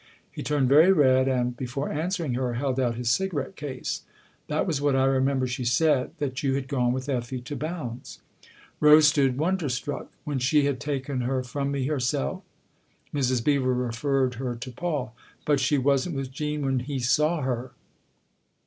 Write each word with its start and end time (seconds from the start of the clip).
He 0.31 0.41
turned 0.41 0.67
very 0.67 0.91
red 0.91 1.27
and, 1.27 1.55
before 1.55 1.91
answering 1.91 2.33
her, 2.33 2.55
held 2.55 2.79
out 2.79 2.95
his 2.95 3.07
cigarette 3.11 3.55
case." 3.55 4.01
That 4.49 4.65
was 4.65 4.81
what 4.81 4.95
I 4.95 5.05
remember 5.05 5.45
she 5.45 5.63
said 5.63 6.09
that 6.17 6.41
you 6.41 6.55
had 6.55 6.67
gone 6.67 6.91
with 6.91 7.07
Effie 7.07 7.39
to 7.41 7.55
Bounds." 7.55 8.19
Rose 8.79 9.09
stood 9.09 9.37
wonderstruck." 9.37 10.11
When 10.25 10.39
she 10.39 10.65
had 10.65 10.79
taken 10.79 11.21
her 11.21 11.43
from 11.43 11.69
me 11.69 11.85
herself?" 11.85 12.41
Mrs. 13.13 13.43
Beever 13.45 13.75
referred 13.75 14.33
her 14.41 14.55
to 14.55 14.71
Paul." 14.71 15.15
But 15.45 15.59
she 15.59 15.77
wasn't 15.77 16.15
with 16.15 16.31
Jean 16.31 16.65
when 16.65 16.79
he 16.79 16.97
saw 16.97 17.41
her 17.41 17.73